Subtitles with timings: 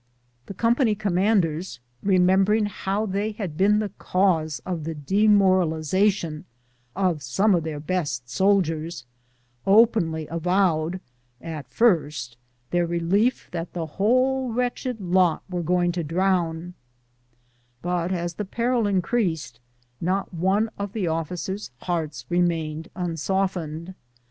[0.47, 6.45] Tiie company commanders, remembering how they had been the cause of the demoralization
[6.95, 9.05] of some of their best soldiers,
[9.67, 10.99] openly avowed
[11.39, 12.35] at first
[12.71, 16.73] their relief that the whole wretched lot were about to drown;
[17.83, 19.59] but as the peril in creased,
[20.01, 23.53] not one of the officers' hearts remained unsoft.
[23.53, 23.93] ened.